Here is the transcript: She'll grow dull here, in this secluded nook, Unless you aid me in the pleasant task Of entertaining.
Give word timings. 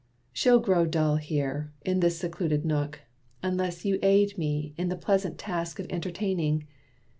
She'll 0.33 0.57
grow 0.59 0.87
dull 0.87 1.17
here, 1.17 1.71
in 1.85 1.99
this 1.99 2.17
secluded 2.17 2.65
nook, 2.65 3.01
Unless 3.43 3.85
you 3.85 3.99
aid 4.01 4.35
me 4.35 4.73
in 4.75 4.89
the 4.89 4.95
pleasant 4.95 5.37
task 5.37 5.77
Of 5.79 5.85
entertaining. 5.91 6.65